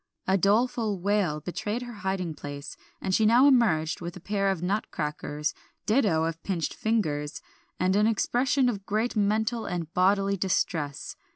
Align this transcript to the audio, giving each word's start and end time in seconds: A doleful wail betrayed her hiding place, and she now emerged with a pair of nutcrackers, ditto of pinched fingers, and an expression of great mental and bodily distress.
A 0.25 0.35
doleful 0.35 0.99
wail 0.99 1.41
betrayed 1.41 1.83
her 1.83 1.93
hiding 2.01 2.33
place, 2.33 2.75
and 2.99 3.13
she 3.13 3.23
now 3.23 3.45
emerged 3.45 4.01
with 4.01 4.17
a 4.17 4.19
pair 4.19 4.49
of 4.49 4.63
nutcrackers, 4.63 5.53
ditto 5.85 6.23
of 6.23 6.41
pinched 6.41 6.73
fingers, 6.73 7.39
and 7.79 7.95
an 7.95 8.07
expression 8.07 8.67
of 8.67 8.87
great 8.87 9.15
mental 9.15 9.67
and 9.67 9.93
bodily 9.93 10.37
distress. 10.37 11.15